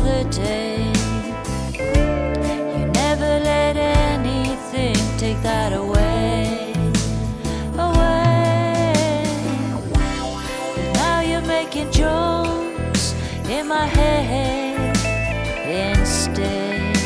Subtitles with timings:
[0.00, 0.92] yesterday.
[2.78, 6.72] You never let anything take that away.
[7.78, 8.92] Away.
[10.74, 13.14] But now you're making jokes
[13.48, 14.96] in my head
[15.66, 16.96] instead.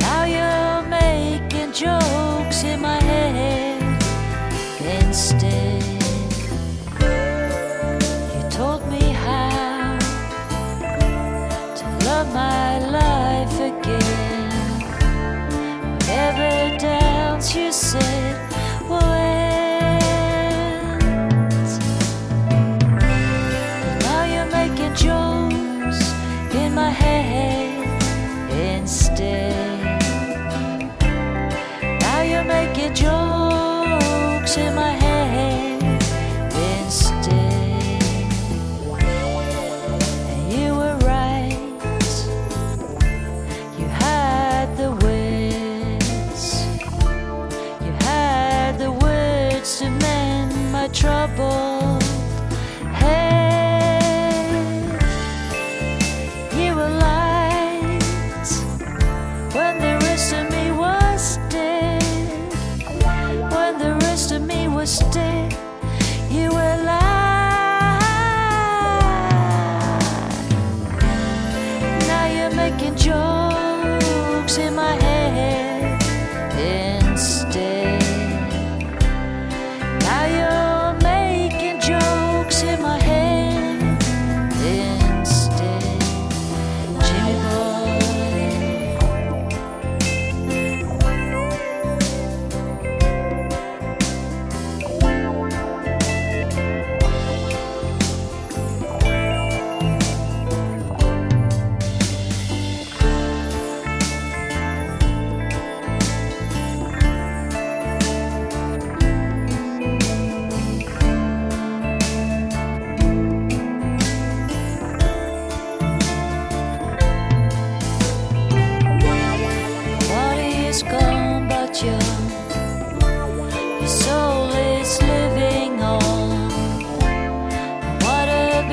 [0.00, 3.82] Now you're making jokes in my head
[4.80, 5.67] instead.
[12.26, 13.97] My life again.
[50.92, 52.02] Troubled
[52.92, 54.02] head.
[56.54, 57.98] You were light
[59.52, 62.02] when the rest of me was dead.
[63.52, 65.56] When the rest of me was dead,
[66.30, 67.18] you were light.
[72.06, 75.07] Now you're making jokes in my head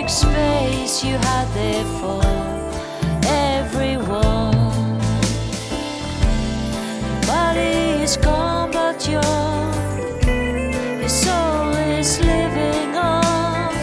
[0.00, 2.22] Big space you had there for
[3.26, 4.98] everyone.
[7.04, 9.20] Your body is gone, but your
[11.00, 13.74] your soul is living on.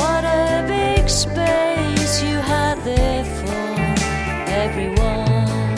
[0.00, 3.66] What a big space you had there for
[4.64, 5.76] everyone.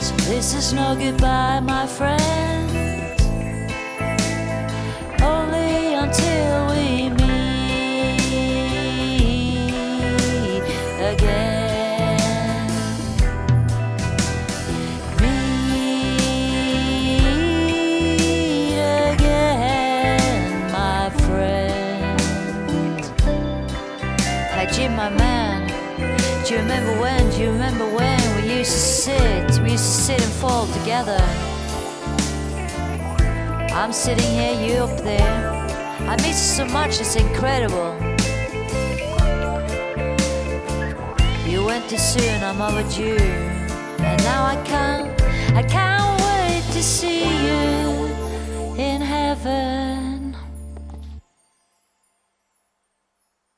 [0.00, 2.75] So this is no goodbye, my friend.
[24.96, 25.68] My man.
[26.46, 27.30] Do you remember when?
[27.30, 29.62] Do you remember when we used to sit?
[29.62, 31.18] We used to sit and fall together.
[33.74, 35.52] I'm sitting here, you up there.
[36.08, 37.92] I miss you so much, it's incredible.
[41.46, 43.18] You went too soon, I'm overdue.
[43.98, 45.10] And now I can't,
[45.54, 47.35] I can't wait to see.